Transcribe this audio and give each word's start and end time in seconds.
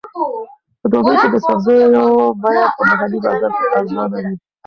په 0.81 0.85
دوبي 0.91 1.13
کې 1.21 1.27
د 1.33 1.35
سبزیو 1.47 2.05
بیه 2.41 2.65
په 2.75 2.81
محلي 2.89 3.19
بازار 3.23 3.51
کې 3.57 3.65
ارزانه 3.77 4.05
وي. 4.23 4.33